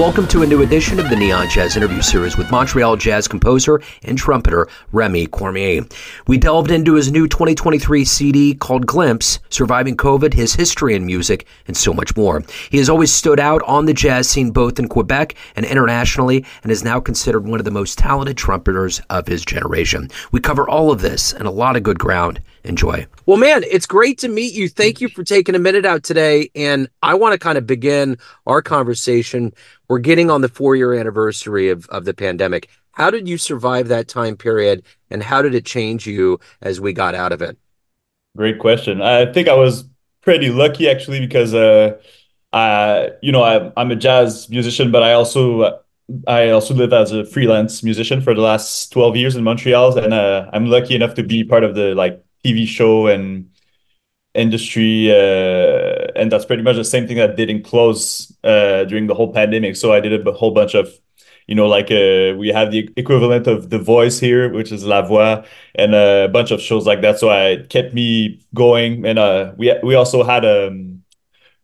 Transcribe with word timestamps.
Welcome 0.00 0.28
to 0.28 0.40
a 0.40 0.46
new 0.46 0.62
edition 0.62 0.98
of 0.98 1.10
the 1.10 1.14
Neon 1.14 1.50
Jazz 1.50 1.76
interview 1.76 2.00
series 2.00 2.38
with 2.38 2.50
Montreal 2.50 2.96
jazz 2.96 3.28
composer 3.28 3.82
and 4.02 4.16
trumpeter 4.16 4.66
Remi 4.92 5.26
Cormier. 5.26 5.84
We 6.26 6.38
delved 6.38 6.70
into 6.70 6.94
his 6.94 7.12
new 7.12 7.28
2023 7.28 8.06
CD 8.06 8.54
called 8.54 8.86
Glimpse, 8.86 9.40
Surviving 9.50 9.98
COVID, 9.98 10.32
his 10.32 10.54
history 10.54 10.94
in 10.94 11.04
music, 11.04 11.46
and 11.66 11.76
so 11.76 11.92
much 11.92 12.16
more. 12.16 12.42
He 12.70 12.78
has 12.78 12.88
always 12.88 13.12
stood 13.12 13.38
out 13.38 13.62
on 13.64 13.84
the 13.84 13.92
jazz 13.92 14.26
scene 14.26 14.52
both 14.52 14.78
in 14.78 14.88
Quebec 14.88 15.34
and 15.54 15.66
internationally, 15.66 16.46
and 16.62 16.72
is 16.72 16.82
now 16.82 16.98
considered 16.98 17.46
one 17.46 17.60
of 17.60 17.66
the 17.66 17.70
most 17.70 17.98
talented 17.98 18.38
trumpeters 18.38 19.02
of 19.10 19.26
his 19.26 19.44
generation. 19.44 20.08
We 20.32 20.40
cover 20.40 20.66
all 20.66 20.90
of 20.90 21.02
this 21.02 21.34
and 21.34 21.46
a 21.46 21.50
lot 21.50 21.76
of 21.76 21.82
good 21.82 21.98
ground. 21.98 22.40
Enjoy. 22.64 23.06
Well, 23.24 23.38
man, 23.38 23.64
it's 23.64 23.86
great 23.86 24.18
to 24.18 24.28
meet 24.28 24.52
you. 24.54 24.68
Thank 24.68 25.00
you 25.00 25.08
for 25.08 25.24
taking 25.24 25.54
a 25.54 25.58
minute 25.58 25.86
out 25.86 26.02
today. 26.02 26.50
And 26.54 26.88
I 27.02 27.14
want 27.14 27.32
to 27.32 27.38
kind 27.38 27.56
of 27.56 27.66
begin 27.66 28.18
our 28.46 28.60
conversation 28.60 29.52
we're 29.88 29.98
getting 29.98 30.30
on 30.30 30.42
the 30.42 30.48
four 30.48 30.76
year 30.76 30.94
anniversary 30.94 31.70
of, 31.70 31.86
of 31.88 32.04
the 32.04 32.14
pandemic. 32.14 32.68
How 32.92 33.10
did 33.10 33.28
you 33.28 33.38
survive 33.38 33.88
that 33.88 34.08
time 34.08 34.36
period 34.36 34.82
and 35.10 35.22
how 35.22 35.40
did 35.42 35.54
it 35.54 35.64
change 35.64 36.06
you 36.06 36.38
as 36.60 36.80
we 36.80 36.92
got 36.92 37.14
out 37.14 37.32
of 37.32 37.40
it? 37.40 37.56
Great 38.36 38.58
question. 38.58 39.00
I 39.00 39.32
think 39.32 39.48
I 39.48 39.54
was 39.54 39.84
pretty 40.20 40.50
lucky 40.50 40.88
actually 40.88 41.20
because, 41.20 41.54
uh, 41.54 41.98
I, 42.52 43.10
you 43.22 43.32
know, 43.32 43.42
I, 43.42 43.72
I'm 43.76 43.90
a 43.90 43.96
jazz 43.96 44.50
musician, 44.50 44.90
but 44.90 45.02
I 45.02 45.12
also 45.12 45.80
I 46.26 46.50
also 46.50 46.74
live 46.74 46.92
as 46.92 47.12
a 47.12 47.24
freelance 47.24 47.82
musician 47.82 48.20
for 48.20 48.34
the 48.34 48.40
last 48.40 48.90
12 48.92 49.16
years 49.16 49.36
in 49.36 49.44
Montreal, 49.44 49.96
and 49.96 50.12
uh, 50.12 50.50
I'm 50.52 50.66
lucky 50.66 50.94
enough 50.94 51.14
to 51.14 51.22
be 51.22 51.44
part 51.44 51.62
of 51.62 51.74
the 51.74 51.94
like 51.94 52.24
TV 52.44 52.66
show 52.66 53.06
and 53.06 53.50
industry 54.34 55.10
uh, 55.10 56.06
and 56.14 56.30
that's 56.30 56.44
pretty 56.44 56.62
much 56.62 56.76
the 56.76 56.84
same 56.84 57.06
thing 57.06 57.16
that 57.16 57.36
didn't 57.36 57.64
close 57.64 58.32
uh, 58.44 58.84
during 58.84 59.06
the 59.06 59.14
whole 59.14 59.32
pandemic. 59.32 59.76
So 59.76 59.92
i 59.92 60.00
did 60.00 60.26
a 60.26 60.32
whole 60.32 60.52
bunch 60.52 60.74
of 60.74 60.88
you 61.46 61.54
know 61.54 61.66
like 61.66 61.90
uh, 61.90 62.36
we 62.38 62.48
have 62.48 62.70
the 62.70 62.88
equivalent 62.96 63.46
of 63.48 63.70
the 63.70 63.78
voice 63.78 64.20
here 64.20 64.52
which 64.52 64.70
is 64.70 64.84
la 64.84 65.02
voix 65.02 65.44
and 65.74 65.94
a 65.94 66.28
bunch 66.32 66.50
of 66.52 66.60
shows 66.60 66.86
like 66.86 67.00
that. 67.02 67.18
So 67.18 67.30
i 67.30 67.64
kept 67.68 67.92
me 67.92 68.40
going 68.54 69.04
and 69.04 69.18
uh, 69.18 69.52
we 69.56 69.74
we 69.82 69.94
also 69.96 70.22
had 70.22 70.44
um, 70.44 71.02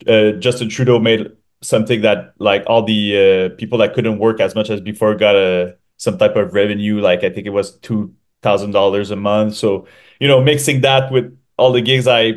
uh, 0.09 0.33
justin 0.33 0.69
trudeau 0.69 0.99
made 0.99 1.31
something 1.63 2.03
that 2.03 2.35
like 2.39 2.65
all 2.67 2.83
the 2.85 3.51
uh, 3.53 3.57
people 3.57 3.79
that 3.79 3.95
couldn't 3.95 4.19
work 4.19 4.41
as 4.41 4.55
much 4.55 4.71
as 4.71 4.81
before 4.81 5.15
got 5.15 5.37
a 5.37 5.77
some 5.99 6.19
type 6.19 6.37
of 6.37 6.53
revenue. 6.53 7.01
Like 7.01 7.23
i 7.25 7.31
think 7.31 7.47
it 7.47 7.51
was 7.51 7.79
two 7.79 8.13
thousand 8.47 8.73
dollars 8.73 9.11
a 9.11 9.17
month. 9.17 9.55
So 9.57 9.87
you 10.21 10.29
know 10.29 10.41
mixing 10.43 10.81
that 10.83 11.11
with 11.13 11.27
all 11.59 11.73
the 11.73 11.81
gigs 11.83 12.07
i 12.09 12.35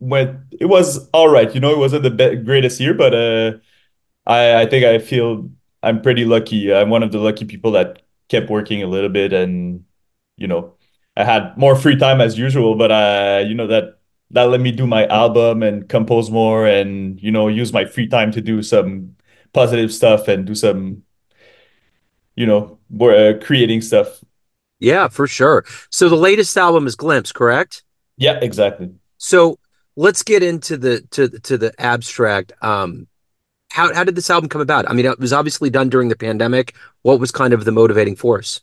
went 0.00 0.38
it 0.60 0.66
was 0.66 1.08
all 1.10 1.28
right. 1.28 1.52
You 1.54 1.60
know 1.60 1.72
it 1.72 1.78
wasn't 1.78 2.02
the 2.04 2.10
be- 2.10 2.36
greatest 2.48 2.80
year 2.80 2.94
but 2.94 3.12
uh 3.14 3.58
i 4.26 4.62
i 4.62 4.66
think 4.66 4.84
i 4.84 4.98
feel 4.98 5.50
i'm 5.82 6.02
pretty 6.02 6.24
lucky. 6.24 6.72
I'm 6.74 6.90
one 6.90 7.02
of 7.02 7.12
the 7.12 7.18
lucky 7.18 7.44
people 7.44 7.72
that 7.72 8.02
kept 8.28 8.50
working 8.50 8.82
a 8.82 8.86
little 8.86 9.08
bit 9.10 9.32
and 9.32 9.84
you 10.36 10.46
know 10.48 10.74
i 11.16 11.24
had 11.24 11.56
more 11.56 11.76
free 11.76 11.96
time 11.96 12.20
as 12.20 12.38
usual 12.38 12.76
but 12.76 12.90
uh 12.92 13.42
you 13.46 13.54
know 13.54 13.66
that 13.66 13.98
that 14.30 14.44
let 14.44 14.60
me 14.60 14.70
do 14.72 14.86
my 14.86 15.06
album 15.08 15.62
and 15.62 15.88
compose 15.88 16.30
more 16.30 16.66
and 16.66 17.20
you 17.22 17.30
know 17.32 17.48
use 17.48 17.72
my 17.72 17.84
free 17.84 18.06
time 18.08 18.30
to 18.32 18.40
do 18.40 18.62
some 18.62 19.16
positive 19.52 19.92
stuff 19.92 20.28
and 20.28 20.46
do 20.46 20.54
some 20.54 21.02
you 22.36 22.46
know 22.46 22.78
more 22.88 23.14
uh, 23.14 23.34
creating 23.42 23.80
stuff 23.80 24.22
yeah 24.80 25.06
for 25.08 25.26
sure 25.26 25.64
so 25.90 26.08
the 26.08 26.16
latest 26.16 26.56
album 26.56 26.86
is 26.86 26.96
glimpse 26.96 27.30
correct 27.32 27.82
yeah 28.16 28.38
exactly 28.42 28.90
so 29.18 29.58
let's 29.96 30.22
get 30.22 30.42
into 30.42 30.76
the 30.76 31.02
to 31.12 31.28
to 31.28 31.58
the 31.58 31.72
abstract. 31.78 32.52
Um, 32.62 33.06
how 33.70 33.92
how 33.94 34.02
did 34.02 34.16
this 34.16 34.30
album 34.30 34.48
come 34.48 34.60
about? 34.62 34.88
I 34.90 34.94
mean, 34.94 35.06
it 35.06 35.20
was 35.20 35.32
obviously 35.32 35.70
done 35.70 35.88
during 35.88 36.08
the 36.08 36.16
pandemic. 36.16 36.74
What 37.02 37.20
was 37.20 37.30
kind 37.30 37.52
of 37.52 37.64
the 37.64 37.72
motivating 37.72 38.16
force? 38.16 38.62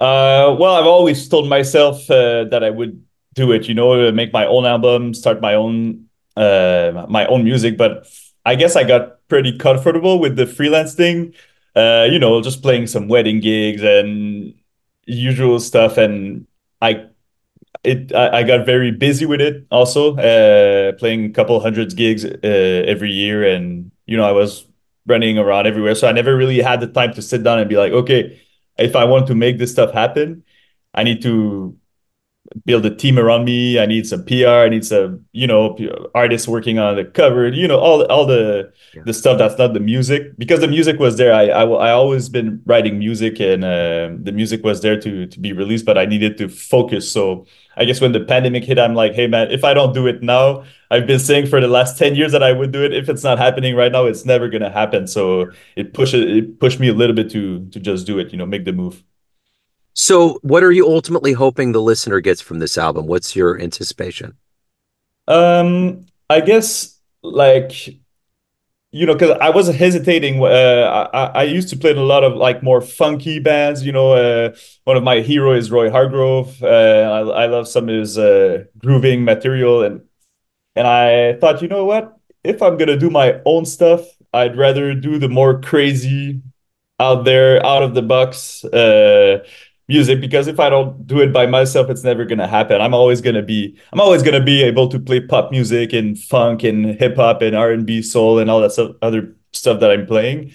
Uh, 0.00 0.56
well, 0.58 0.76
I've 0.76 0.86
always 0.86 1.28
told 1.28 1.48
myself 1.48 2.10
uh, 2.10 2.44
that 2.44 2.64
I 2.64 2.70
would 2.70 3.02
do 3.34 3.52
it. 3.52 3.68
You 3.68 3.74
know, 3.74 4.10
make 4.12 4.32
my 4.32 4.46
own 4.46 4.64
album, 4.64 5.12
start 5.12 5.40
my 5.40 5.54
own 5.54 6.06
uh, 6.36 7.06
my 7.08 7.26
own 7.26 7.44
music. 7.44 7.76
But 7.76 8.06
I 8.46 8.54
guess 8.54 8.76
I 8.76 8.84
got 8.84 9.26
pretty 9.28 9.58
comfortable 9.58 10.20
with 10.20 10.36
the 10.36 10.46
freelance 10.46 10.94
thing. 10.94 11.34
Uh, 11.74 12.06
you 12.10 12.18
know, 12.18 12.40
just 12.40 12.62
playing 12.62 12.86
some 12.86 13.08
wedding 13.08 13.40
gigs 13.40 13.82
and 13.82 14.54
usual 15.10 15.60
stuff, 15.60 15.98
and 15.98 16.46
I 16.80 17.10
it 17.84 18.14
I, 18.14 18.38
I, 18.38 18.42
got 18.42 18.66
very 18.66 18.90
busy 18.90 19.26
with 19.26 19.40
it 19.40 19.66
also 19.70 20.16
uh, 20.16 20.92
playing 20.92 21.26
a 21.26 21.30
couple 21.30 21.58
hundreds 21.60 21.94
gigs 21.94 22.24
uh, 22.24 22.38
every 22.42 23.10
year 23.10 23.44
and 23.44 23.90
you 24.06 24.16
know 24.16 24.24
i 24.24 24.32
was 24.32 24.66
running 25.06 25.38
around 25.38 25.66
everywhere 25.66 25.94
so 25.94 26.08
i 26.08 26.12
never 26.12 26.36
really 26.36 26.60
had 26.60 26.80
the 26.80 26.86
time 26.86 27.14
to 27.14 27.22
sit 27.22 27.42
down 27.42 27.58
and 27.58 27.68
be 27.68 27.76
like 27.76 27.92
okay 27.92 28.40
if 28.78 28.96
i 28.96 29.04
want 29.04 29.26
to 29.26 29.34
make 29.34 29.58
this 29.58 29.72
stuff 29.72 29.92
happen 29.92 30.42
i 30.94 31.02
need 31.02 31.22
to 31.22 31.76
build 32.64 32.84
a 32.84 32.94
team 32.94 33.18
around 33.18 33.44
me. 33.44 33.78
I 33.78 33.86
need 33.86 34.06
some 34.06 34.24
PR. 34.24 34.66
I 34.66 34.68
need 34.68 34.84
some, 34.84 35.24
you 35.32 35.46
know, 35.46 35.76
artists 36.14 36.48
working 36.48 36.78
on 36.78 36.96
the 36.96 37.04
cover. 37.04 37.48
You 37.48 37.68
know, 37.68 37.78
all 37.78 38.04
all 38.06 38.26
the 38.26 38.72
yeah. 38.94 39.02
the 39.04 39.14
stuff 39.14 39.38
that's 39.38 39.58
not 39.58 39.72
the 39.72 39.80
music 39.80 40.36
because 40.36 40.60
the 40.60 40.68
music 40.68 40.98
was 40.98 41.16
there. 41.16 41.32
I 41.32 41.46
I, 41.48 41.64
I 41.64 41.90
always 41.92 42.28
been 42.28 42.60
writing 42.66 42.98
music 42.98 43.40
and 43.40 43.64
uh, 43.64 44.10
the 44.22 44.32
music 44.32 44.64
was 44.64 44.80
there 44.80 45.00
to 45.00 45.26
to 45.26 45.40
be 45.40 45.52
released, 45.52 45.84
but 45.84 45.96
I 45.96 46.06
needed 46.06 46.38
to 46.38 46.48
focus. 46.48 47.10
So 47.10 47.46
I 47.76 47.84
guess 47.84 48.00
when 48.00 48.12
the 48.12 48.20
pandemic 48.20 48.64
hit, 48.64 48.78
I'm 48.78 48.94
like, 48.94 49.14
hey 49.14 49.26
man, 49.26 49.50
if 49.50 49.64
I 49.64 49.72
don't 49.72 49.94
do 49.94 50.06
it 50.06 50.22
now, 50.22 50.64
I've 50.90 51.06
been 51.06 51.20
saying 51.20 51.46
for 51.46 51.60
the 51.60 51.68
last 51.68 51.98
ten 51.98 52.14
years 52.16 52.32
that 52.32 52.42
I 52.42 52.52
would 52.52 52.72
do 52.72 52.84
it. 52.84 52.92
If 52.92 53.08
it's 53.08 53.22
not 53.22 53.38
happening 53.38 53.76
right 53.76 53.92
now, 53.92 54.06
it's 54.06 54.24
never 54.24 54.48
gonna 54.48 54.70
happen. 54.70 55.06
So 55.06 55.50
it 55.76 55.94
pushes 55.94 56.24
it 56.36 56.58
pushed 56.58 56.80
me 56.80 56.88
a 56.88 56.94
little 56.94 57.14
bit 57.14 57.30
to 57.30 57.66
to 57.70 57.80
just 57.80 58.06
do 58.06 58.18
it. 58.18 58.32
You 58.32 58.38
know, 58.38 58.46
make 58.46 58.64
the 58.64 58.72
move. 58.72 59.04
So, 60.02 60.38
what 60.40 60.62
are 60.62 60.72
you 60.72 60.86
ultimately 60.88 61.34
hoping 61.34 61.72
the 61.72 61.82
listener 61.82 62.20
gets 62.20 62.40
from 62.40 62.58
this 62.58 62.78
album? 62.78 63.06
What's 63.06 63.36
your 63.36 63.60
anticipation? 63.60 64.32
Um, 65.28 66.06
I 66.30 66.40
guess 66.40 66.98
like 67.22 67.86
you 68.92 69.04
know, 69.04 69.12
because 69.12 69.36
I 69.42 69.50
was 69.50 69.68
hesitating. 69.68 70.42
Uh, 70.42 71.10
I, 71.12 71.24
I 71.40 71.42
used 71.42 71.68
to 71.68 71.76
play 71.76 71.90
in 71.90 71.98
a 71.98 72.02
lot 72.02 72.24
of 72.24 72.34
like 72.34 72.62
more 72.62 72.80
funky 72.80 73.40
bands. 73.40 73.84
You 73.84 73.92
know, 73.92 74.12
uh, 74.12 74.56
one 74.84 74.96
of 74.96 75.02
my 75.02 75.20
hero 75.20 75.52
is 75.52 75.70
Roy 75.70 75.90
Hargrove. 75.90 76.62
Uh, 76.62 76.66
I, 76.66 77.42
I 77.42 77.46
love 77.46 77.68
some 77.68 77.90
of 77.90 77.94
his 77.94 78.16
uh, 78.16 78.64
grooving 78.78 79.22
material, 79.22 79.82
and 79.82 80.00
and 80.76 80.86
I 80.86 81.34
thought, 81.34 81.60
you 81.60 81.68
know 81.68 81.84
what? 81.84 82.16
If 82.42 82.62
I'm 82.62 82.78
gonna 82.78 82.96
do 82.96 83.10
my 83.10 83.42
own 83.44 83.66
stuff, 83.66 84.00
I'd 84.32 84.56
rather 84.56 84.94
do 84.94 85.18
the 85.18 85.28
more 85.28 85.60
crazy, 85.60 86.40
out 86.98 87.26
there, 87.26 87.64
out 87.66 87.82
of 87.82 87.92
the 87.92 88.02
box 88.02 88.64
uh, 88.64 89.44
music 89.90 90.20
because 90.20 90.46
if 90.46 90.60
I 90.60 90.70
don't 90.70 91.06
do 91.06 91.20
it 91.20 91.32
by 91.32 91.46
myself, 91.46 91.90
it's 91.90 92.04
never 92.04 92.24
gonna 92.24 92.46
happen. 92.46 92.80
I'm 92.80 92.94
always 92.94 93.20
gonna 93.20 93.42
be 93.42 93.76
I'm 93.92 94.00
always 94.00 94.22
gonna 94.22 94.42
be 94.42 94.62
able 94.62 94.88
to 94.88 94.98
play 94.98 95.20
pop 95.20 95.50
music 95.50 95.92
and 95.92 96.18
funk 96.18 96.62
and 96.62 96.98
hip 96.98 97.16
hop 97.16 97.42
and 97.42 97.56
R 97.56 97.72
and 97.72 97.84
B, 97.84 98.00
soul 98.00 98.38
and 98.38 98.48
all 98.50 98.60
that 98.60 98.72
stuff, 98.72 98.92
other 99.02 99.34
stuff 99.52 99.80
that 99.80 99.90
I'm 99.90 100.06
playing. 100.06 100.54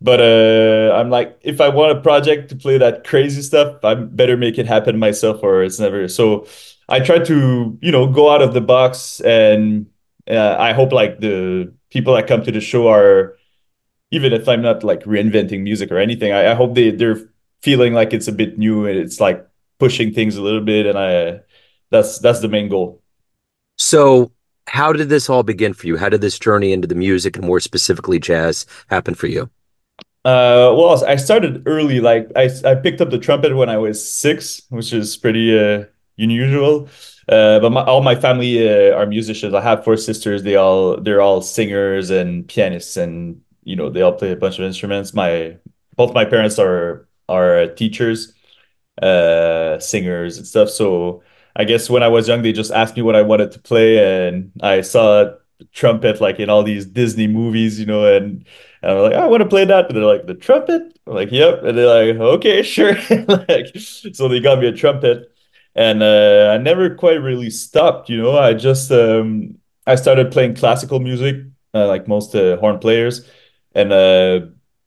But 0.00 0.20
uh, 0.20 0.94
I'm 0.94 1.10
like, 1.10 1.38
if 1.42 1.60
I 1.60 1.68
want 1.70 1.98
a 1.98 2.00
project 2.00 2.50
to 2.50 2.56
play 2.56 2.78
that 2.78 3.04
crazy 3.04 3.42
stuff, 3.42 3.84
I 3.84 3.94
better 3.94 4.36
make 4.36 4.56
it 4.56 4.66
happen 4.66 4.96
myself, 4.98 5.42
or 5.42 5.64
it's 5.64 5.80
never. 5.80 6.06
So 6.06 6.46
I 6.88 7.00
try 7.00 7.18
to, 7.18 7.76
you 7.82 7.92
know, 7.92 8.06
go 8.06 8.30
out 8.30 8.40
of 8.40 8.54
the 8.54 8.60
box, 8.60 9.20
and 9.20 9.86
uh, 10.30 10.54
I 10.56 10.72
hope 10.72 10.92
like 10.92 11.18
the 11.18 11.74
people 11.90 12.14
that 12.14 12.28
come 12.28 12.44
to 12.44 12.52
the 12.52 12.60
show 12.60 12.86
are, 12.88 13.36
even 14.12 14.32
if 14.32 14.48
I'm 14.48 14.62
not 14.62 14.84
like 14.84 15.02
reinventing 15.02 15.62
music 15.62 15.90
or 15.90 15.98
anything, 15.98 16.32
I, 16.32 16.52
I 16.52 16.54
hope 16.54 16.76
they 16.76 16.92
they're 16.92 17.18
feeling 17.62 17.94
like 17.94 18.12
it's 18.12 18.28
a 18.28 18.32
bit 18.32 18.58
new 18.58 18.86
and 18.86 18.98
it's 18.98 19.20
like 19.20 19.46
pushing 19.78 20.12
things 20.12 20.36
a 20.36 20.42
little 20.42 20.60
bit 20.60 20.86
and 20.86 20.98
i 20.98 21.40
that's 21.90 22.18
that's 22.18 22.40
the 22.40 22.48
main 22.48 22.68
goal 22.68 23.02
so 23.76 24.30
how 24.66 24.92
did 24.92 25.08
this 25.08 25.30
all 25.30 25.42
begin 25.42 25.72
for 25.72 25.86
you 25.86 25.96
how 25.96 26.08
did 26.08 26.20
this 26.20 26.38
journey 26.38 26.72
into 26.72 26.86
the 26.86 26.94
music 26.94 27.36
and 27.36 27.46
more 27.46 27.60
specifically 27.60 28.18
jazz 28.18 28.66
happen 28.88 29.14
for 29.14 29.26
you 29.26 29.42
uh 30.24 30.74
well 30.76 31.04
i 31.06 31.16
started 31.16 31.62
early 31.66 32.00
like 32.00 32.28
i 32.36 32.50
i 32.64 32.74
picked 32.74 33.00
up 33.00 33.10
the 33.10 33.18
trumpet 33.18 33.56
when 33.56 33.68
i 33.68 33.76
was 33.76 34.04
six 34.06 34.62
which 34.70 34.92
is 34.92 35.16
pretty 35.16 35.58
uh 35.58 35.84
unusual 36.18 36.88
uh, 37.28 37.60
but 37.60 37.70
my, 37.70 37.84
all 37.84 38.02
my 38.02 38.14
family 38.14 38.66
uh, 38.66 38.96
are 38.96 39.06
musicians. 39.06 39.52
I 39.52 39.60
have 39.60 39.84
four 39.84 39.96
sisters. 39.96 40.42
They 40.42 40.56
all 40.56 40.98
they're 40.98 41.20
all 41.20 41.42
singers 41.42 42.08
and 42.10 42.48
pianists, 42.48 42.96
and 42.96 43.42
you 43.64 43.76
know 43.76 43.90
they 43.90 44.00
all 44.00 44.12
play 44.12 44.32
a 44.32 44.36
bunch 44.36 44.58
of 44.58 44.64
instruments. 44.64 45.12
My 45.12 45.58
both 45.94 46.14
my 46.14 46.24
parents 46.24 46.58
are 46.58 47.06
are 47.28 47.66
teachers, 47.68 48.34
uh, 49.02 49.78
singers 49.78 50.38
and 50.38 50.46
stuff. 50.46 50.70
So 50.70 51.22
I 51.56 51.64
guess 51.64 51.90
when 51.90 52.02
I 52.02 52.08
was 52.08 52.28
young, 52.28 52.42
they 52.42 52.52
just 52.52 52.72
asked 52.72 52.96
me 52.96 53.02
what 53.02 53.16
I 53.16 53.22
wanted 53.22 53.52
to 53.52 53.58
play, 53.60 54.28
and 54.28 54.52
I 54.62 54.80
saw 54.82 55.34
trumpet 55.72 56.20
like 56.20 56.38
in 56.38 56.50
all 56.50 56.62
these 56.62 56.86
Disney 56.86 57.26
movies, 57.26 57.80
you 57.80 57.86
know, 57.86 58.04
and, 58.06 58.46
and 58.82 58.92
I'm 58.92 58.98
like, 58.98 59.14
oh, 59.14 59.20
I 59.20 59.26
want 59.26 59.42
to 59.42 59.48
play 59.48 59.64
that. 59.64 59.86
And 59.86 59.96
they're 59.96 60.04
like, 60.04 60.26
the 60.26 60.34
trumpet? 60.34 60.82
I'm 61.06 61.14
like, 61.14 61.32
yep. 61.32 61.62
And 61.64 61.76
they're 61.76 62.12
like, 62.12 62.20
okay, 62.20 62.62
sure. 62.74 62.94
like, 63.48 63.76
so 63.76 64.28
they 64.28 64.40
got 64.40 64.60
me 64.60 64.68
a 64.68 64.72
trumpet, 64.72 65.32
and 65.74 66.02
uh, 66.02 66.50
I 66.54 66.58
never 66.58 66.94
quite 66.94 67.20
really 67.22 67.50
stopped. 67.50 68.08
You 68.08 68.18
know, 68.22 68.38
I 68.38 68.54
just 68.54 68.90
um, 68.92 69.58
I 69.86 69.94
started 69.96 70.30
playing 70.32 70.54
classical 70.56 71.00
music, 71.00 71.36
uh, 71.74 71.86
like 71.86 72.08
most 72.08 72.34
uh, 72.34 72.56
horn 72.58 72.78
players, 72.78 73.28
and 73.74 73.92
uh, 73.92 74.40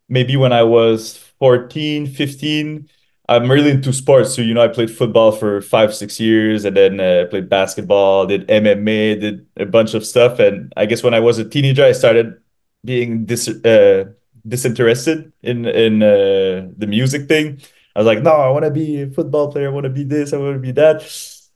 maybe 0.10 0.38
when 0.38 0.54
I 0.54 0.64
was 0.64 1.31
14, 1.42 2.06
15. 2.06 2.88
I'm 3.28 3.50
really 3.50 3.72
into 3.72 3.92
sports. 3.92 4.36
So, 4.36 4.44
you 4.44 4.54
know, 4.54 4.62
I 4.62 4.68
played 4.68 4.92
football 4.92 5.32
for 5.32 5.60
five, 5.62 5.96
six 5.96 6.20
years 6.20 6.66
and 6.66 6.78
then 6.78 7.00
uh, 7.00 7.26
played 7.32 7.50
basketball, 7.50 8.28
did 8.28 8.48
MMA, 8.48 9.20
did 9.20 9.48
a 9.58 9.66
bunch 9.66 9.96
of 9.96 10.06
stuff. 10.06 10.38
And 10.38 10.72
I 10.78 10.86
guess 10.86 11.02
when 11.02 11.16
I 11.16 11.20
was 11.20 11.40
a 11.40 11.50
teenager, 11.50 11.84
I 11.84 11.94
started 11.94 12.40
being 12.86 13.26
dis 13.26 13.48
uh, 13.48 14.06
disinterested 14.48 15.34
in 15.42 15.66
in 15.66 16.04
uh, 16.04 16.70
the 16.78 16.86
music 16.88 17.28
thing. 17.28 17.60
I 17.96 18.00
was 18.00 18.06
like, 18.06 18.22
no, 18.22 18.34
I 18.34 18.50
want 18.50 18.66
to 18.66 18.72
be 18.72 19.02
a 19.02 19.10
football 19.10 19.52
player. 19.52 19.70
I 19.70 19.72
want 19.72 19.86
to 19.86 19.90
be 19.90 20.04
this. 20.04 20.34
I 20.34 20.38
want 20.38 20.56
to 20.56 20.60
be 20.60 20.74
that. 20.74 21.02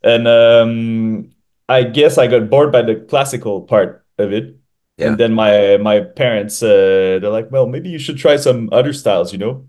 And 0.02 0.26
um, 0.26 1.30
I 1.68 1.84
guess 1.84 2.18
I 2.18 2.26
got 2.26 2.50
bored 2.50 2.72
by 2.72 2.82
the 2.82 3.06
classical 3.08 3.62
part 3.62 4.04
of 4.18 4.32
it. 4.32 4.56
Yeah. 4.96 5.08
And 5.08 5.18
then 5.18 5.32
my 5.32 5.76
my 5.76 6.00
parents, 6.00 6.62
uh, 6.62 7.20
they're 7.20 7.30
like, 7.30 7.52
well, 7.52 7.66
maybe 7.66 7.90
you 7.90 7.98
should 7.98 8.18
try 8.18 8.36
some 8.36 8.68
other 8.72 8.92
styles, 8.92 9.32
you 9.32 9.38
know? 9.38 9.68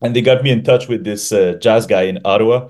And 0.00 0.14
they 0.14 0.22
got 0.22 0.42
me 0.42 0.50
in 0.50 0.62
touch 0.62 0.88
with 0.88 1.04
this 1.04 1.32
uh, 1.32 1.54
jazz 1.60 1.86
guy 1.86 2.02
in 2.02 2.20
Ottawa, 2.24 2.68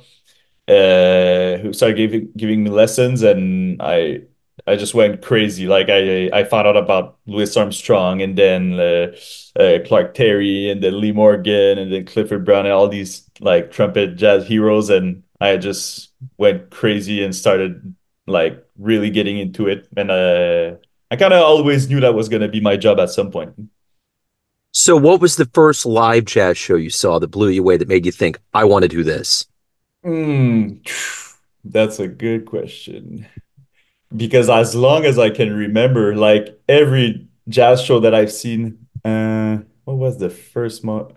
uh, 0.66 1.58
who 1.58 1.72
started 1.72 1.96
giving 1.96 2.32
giving 2.36 2.64
me 2.64 2.70
lessons, 2.70 3.22
and 3.22 3.80
I 3.82 4.22
I 4.66 4.76
just 4.76 4.94
went 4.94 5.22
crazy. 5.22 5.66
Like 5.66 5.88
I 5.90 6.30
I 6.32 6.44
found 6.44 6.66
out 6.66 6.76
about 6.76 7.19
Louis 7.26 7.54
Armstrong, 7.56 8.22
and 8.22 8.36
then 8.36 8.78
uh, 8.80 9.14
uh, 9.58 9.78
Clark 9.86 10.14
Terry, 10.14 10.70
and 10.70 10.82
then 10.82 11.00
Lee 11.00 11.12
Morgan, 11.12 11.78
and 11.78 11.92
then 11.92 12.04
Clifford 12.06 12.44
Brown, 12.44 12.66
and 12.66 12.72
all 12.72 12.88
these 12.88 13.28
like 13.40 13.70
trumpet 13.72 14.16
jazz 14.16 14.46
heroes, 14.46 14.90
and 14.90 15.22
I 15.40 15.56
just 15.56 16.12
went 16.38 16.70
crazy 16.70 17.22
and 17.22 17.34
started 17.34 17.94
like 18.26 18.64
really 18.78 19.10
getting 19.10 19.38
into 19.38 19.69
it, 19.69 19.88
and 19.96 20.10
uh, 20.10 20.76
I 21.10 21.16
kind 21.16 21.32
of 21.32 21.42
always 21.42 21.88
knew 21.88 22.00
that 22.00 22.14
was 22.14 22.28
gonna 22.28 22.48
be 22.48 22.60
my 22.60 22.76
job 22.76 23.00
at 23.00 23.10
some 23.10 23.31
point. 23.31 23.54
So, 24.80 24.96
what 24.96 25.20
was 25.20 25.34
the 25.34 25.44
first 25.46 25.84
live 25.84 26.25
jazz 26.25 26.56
show 26.56 26.76
you 26.76 26.88
saw 26.88 27.19
that 27.19 27.32
blew 27.32 27.48
you 27.48 27.62
away 27.62 27.78
that 27.78 27.88
made 27.88 28.06
you 28.06 28.12
think, 28.12 28.38
I 28.54 28.62
want 28.62 28.84
to 28.84 28.88
do 28.88 29.02
this? 29.02 29.44
Mm, 30.04 30.86
that's 31.64 31.98
a 31.98 32.06
good 32.06 32.46
question. 32.46 33.26
Because 34.16 34.48
as 34.48 34.76
long 34.76 35.04
as 35.04 35.19
I 35.19 35.30
can 35.30 35.52
remember, 35.52 36.14
like 36.14 36.56
every 36.69 37.26
jazz 37.48 37.82
show 37.82 37.98
that 37.98 38.14
I've 38.14 38.30
seen, 38.30 38.86
uh, 39.04 39.58
what 39.82 39.96
was 39.96 40.19
the 40.19 40.30
first 40.30 40.84
month? 40.84 41.10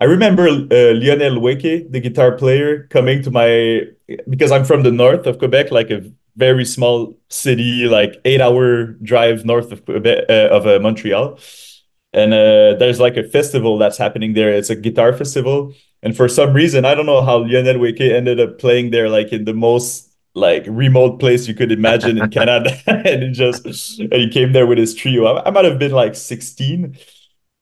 I 0.00 0.06
remember 0.06 0.48
uh, 0.48 0.94
Lionel 0.98 1.38
Loueke, 1.38 1.92
the 1.92 2.00
guitar 2.00 2.32
player, 2.32 2.88
coming 2.88 3.22
to 3.22 3.30
my 3.30 3.82
because 4.28 4.50
I'm 4.50 4.64
from 4.64 4.82
the 4.82 4.90
north 4.90 5.28
of 5.28 5.38
Quebec, 5.38 5.70
like 5.70 5.90
a 5.90 6.02
very 6.34 6.64
small 6.64 7.16
city, 7.28 7.86
like 7.86 8.20
eight 8.24 8.40
hour 8.40 8.86
drive 9.04 9.44
north 9.44 9.70
of 9.70 9.84
Quebec, 9.84 10.24
uh, 10.28 10.48
of 10.50 10.66
uh, 10.66 10.80
Montreal 10.80 11.38
and 12.14 12.32
uh, 12.32 12.78
there's 12.78 13.00
like 13.00 13.16
a 13.16 13.24
festival 13.24 13.76
that's 13.76 13.98
happening 13.98 14.32
there. 14.34 14.50
It's 14.50 14.70
a 14.70 14.76
guitar 14.76 15.12
festival, 15.12 15.74
and 16.02 16.16
for 16.16 16.28
some 16.28 16.52
reason, 16.54 16.84
I 16.84 16.94
don't 16.94 17.06
know 17.06 17.22
how 17.22 17.38
Lionel 17.38 17.74
Loueke 17.76 18.12
ended 18.12 18.40
up 18.40 18.58
playing 18.58 18.90
there, 18.90 19.08
like 19.08 19.32
in 19.32 19.44
the 19.44 19.54
most 19.54 20.12
like 20.34 20.64
remote 20.68 21.20
place 21.20 21.46
you 21.48 21.54
could 21.54 21.72
imagine 21.72 22.16
in 22.18 22.30
Canada, 22.38 22.70
and 22.86 23.22
he 23.24 23.30
just 23.32 23.98
and 23.98 24.12
he 24.12 24.30
came 24.30 24.52
there 24.52 24.66
with 24.66 24.78
his 24.78 24.94
trio. 24.94 25.26
I, 25.26 25.48
I 25.48 25.50
might 25.50 25.64
have 25.64 25.78
been 25.78 25.92
like 25.92 26.14
16, 26.14 26.96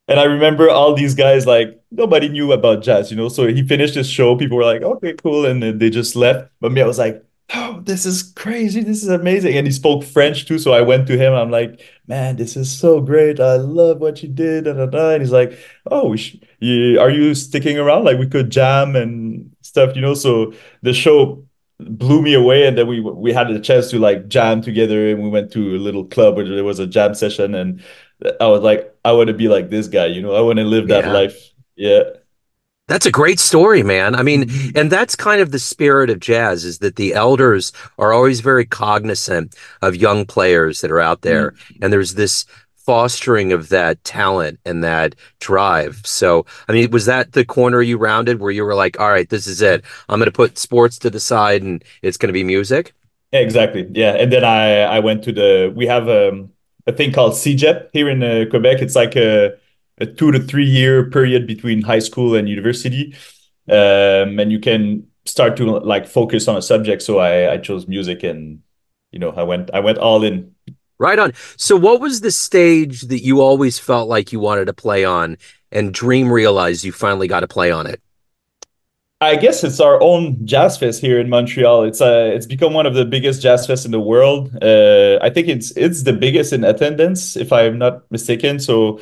and 0.09 0.21
I 0.21 0.25
remember 0.25 0.69
all 0.69 0.95
these 0.95 1.15
guys 1.15 1.47
like 1.47 1.81
nobody 1.91 2.29
knew 2.29 2.53
about 2.53 2.83
jazz, 2.83 3.11
you 3.11 3.17
know. 3.17 3.29
So 3.29 3.47
he 3.47 3.67
finished 3.67 3.95
his 3.95 4.09
show. 4.09 4.37
People 4.37 4.59
were 4.59 4.65
like, 4.65 4.83
"Okay, 4.83 5.15
cool," 5.15 5.47
and 5.47 5.63
then 5.63 5.79
they 5.79 5.91
just 5.91 6.15
left. 6.15 6.51
But 6.61 6.73
me, 6.73 6.83
I 6.83 6.87
was 6.87 6.99
like, 6.99 7.25
"Oh, 7.55 7.81
this 7.85 8.07
is 8.07 8.23
crazy! 8.23 8.83
This 8.83 9.03
is 9.03 9.09
amazing!" 9.09 9.57
And 9.57 9.67
he 9.67 9.73
spoke 9.73 10.05
French 10.05 10.47
too, 10.47 10.59
so 10.59 10.73
I 10.73 10.81
went 10.83 11.07
to 11.09 11.17
him. 11.19 11.33
I'm 11.35 11.51
like, 11.51 11.81
"Man, 12.07 12.37
this 12.37 12.57
is 12.57 12.71
so 12.71 13.01
great! 13.01 13.41
I 13.41 13.57
love 13.57 13.99
what 14.01 14.23
you 14.23 14.29
did." 14.29 14.65
Da, 14.65 14.73
da, 14.75 14.87
da. 14.87 15.11
And 15.13 15.23
he's 15.23 15.33
like, 15.33 15.59
"Oh, 15.91 16.09
we 16.09 16.19
sh 16.19 16.37
you, 16.61 17.01
are 17.01 17.11
you 17.11 17.35
sticking 17.35 17.79
around? 17.79 18.05
Like 18.05 18.19
we 18.19 18.27
could 18.29 18.51
jam 18.51 18.97
and 18.97 19.51
stuff, 19.63 19.95
you 19.97 20.03
know?" 20.03 20.15
So 20.15 20.53
the 20.83 20.93
show 20.93 21.45
blew 21.81 22.23
me 22.23 22.35
away, 22.35 22.67
and 22.67 22.79
then 22.79 22.87
we 22.87 23.01
we 23.01 23.33
had 23.33 23.51
a 23.51 23.61
chance 23.61 23.91
to 23.91 23.99
like 23.99 24.29
jam 24.29 24.63
together, 24.63 25.11
and 25.11 25.23
we 25.23 25.29
went 25.29 25.53
to 25.53 25.77
a 25.77 25.79
little 25.79 26.05
club 26.05 26.37
where 26.37 26.49
there 26.49 26.65
was 26.65 26.79
a 26.79 26.87
jam 26.87 27.15
session, 27.15 27.55
and 27.55 27.83
I 28.41 28.47
was 28.47 28.63
like, 28.63 28.95
I 29.05 29.13
want 29.13 29.29
to 29.29 29.35
be 29.35 29.49
like 29.49 29.71
this 29.71 29.89
guy, 29.89 30.07
you 30.07 30.23
know, 30.23 30.35
I 30.35 30.41
want 30.41 30.59
to 30.59 30.65
live 30.65 30.89
that 30.89 31.07
Yeah. 31.07 31.13
life. 31.13 31.51
Yeah. 31.77 32.03
That's 32.93 33.07
a 33.07 33.11
great 33.11 33.41
story, 33.41 33.83
man. 33.83 34.15
I 34.15 34.23
mean, 34.23 34.45
Mhm. 34.51 34.77
and 34.79 34.93
that's 34.93 35.17
kind 35.17 35.41
of 35.41 35.51
the 35.51 35.59
spirit 35.59 36.11
of 36.11 36.21
jazz 36.21 36.63
is 36.63 36.81
that 36.81 36.97
the 36.97 37.15
elders 37.15 37.73
are 37.99 38.13
always 38.13 38.41
very 38.41 38.67
cognizant 38.67 39.55
of 39.81 39.97
young 39.97 40.27
players 40.27 40.83
that 40.83 40.91
are 40.91 41.01
out 41.01 41.23
there. 41.23 41.55
And 41.81 41.91
there's 41.91 42.17
this 42.17 42.45
fostering 42.77 43.51
of 43.51 43.71
that 43.71 44.05
talent 44.05 44.59
and 44.67 44.85
that 44.85 45.15
drive. 45.41 46.03
So, 46.05 46.45
I 46.69 46.73
mean, 46.73 46.91
was 46.91 47.07
that 47.07 47.33
the 47.33 47.47
corner 47.47 47.81
you 47.81 47.97
rounded 47.97 48.41
where 48.41 48.51
you 48.51 48.63
were 48.63 48.75
like, 48.75 49.01
all 49.01 49.09
right, 49.09 49.31
this 49.31 49.47
is 49.47 49.63
it. 49.63 49.83
I'm 50.11 50.19
going 50.19 50.27
to 50.27 50.31
put 50.31 50.59
sports 50.59 50.99
to 50.99 51.09
the 51.09 51.21
side 51.21 51.63
and 51.63 51.83
it's 52.03 52.19
going 52.19 52.29
to 52.29 52.35
be 52.35 52.45
music? 52.45 52.93
Exactly. 53.33 53.89
Yeah. 53.93 54.17
And 54.19 54.31
then 54.31 54.45
I 54.45 54.83
I 54.83 54.99
went 54.99 55.25
to 55.25 55.33
the 55.33 55.73
we 55.75 55.87
have 55.87 56.11
um, 56.11 56.51
a 56.87 56.93
thing 56.93 57.11
called 57.11 57.33
CEGEP 57.33 57.89
here 57.95 58.11
in 58.11 58.23
uh, 58.23 58.45
Quebec. 58.51 58.83
It's 58.83 58.95
like 58.97 59.17
a 59.17 59.55
a 59.99 60.07
two 60.07 60.33
to 60.33 60.41
three 60.41 60.67
year 60.67 61.11
period 61.11 61.47
between 61.47 61.83
high 61.83 61.99
school 61.99 62.35
and 62.35 62.49
university. 62.49 63.15
Um, 63.69 64.39
and 64.39 64.51
you 64.51 64.59
can 64.59 65.07
start 65.25 65.57
to 65.57 65.79
like 65.79 66.07
focus 66.07 66.49
on 66.49 66.57
a 66.57 66.63
subject. 66.63 67.03
So 67.03 67.19
I 67.19 67.53
I 67.53 67.59
chose 67.59 67.87
music 67.87 68.23
and 68.23 68.61
you 69.13 69.19
know 69.19 69.31
I 69.31 69.43
went 69.43 69.71
I 69.73 69.81
went 69.81 69.99
all 69.99 70.25
in. 70.25 70.55
Right 70.99 71.19
on. 71.19 71.33
So, 71.57 71.77
what 71.77 72.01
was 72.01 72.21
the 72.21 72.31
stage 72.31 73.03
that 73.03 73.25
you 73.25 73.41
always 73.41 73.77
felt 73.77 74.09
like 74.09 74.31
you 74.31 74.39
wanted 74.39 74.67
to 74.67 74.73
play 74.73 75.05
on 75.05 75.37
and 75.73 75.93
Dream 75.93 76.31
realized 76.31 76.85
you 76.85 76.93
finally 76.93 77.27
got 77.27 77.41
to 77.41 77.49
play 77.49 77.73
on 77.73 77.89
it? 77.89 78.01
I 79.23 79.37
guess 79.37 79.63
it's 79.63 79.79
our 79.79 80.03
own 80.03 80.45
jazz 80.45 80.77
fest 80.77 81.01
here 81.01 81.21
in 81.21 81.29
Montreal. 81.29 81.85
It's 81.85 82.01
uh, 82.01 82.33
it's 82.35 82.47
become 82.47 82.73
one 82.73 82.87
of 82.87 82.95
the 82.95 83.05
biggest 83.05 83.41
jazz 83.41 83.67
fests 83.67 83.85
in 83.85 83.93
the 83.93 84.01
world. 84.01 84.51
Uh, 84.61 85.19
I 85.23 85.31
think 85.31 85.47
it's 85.49 85.71
it's 85.77 86.03
the 86.03 86.13
biggest 86.13 86.53
in 86.53 86.65
attendance, 86.65 87.37
if 87.37 87.53
I'm 87.53 87.79
not 87.79 88.11
mistaken. 88.11 88.59
So, 88.59 89.01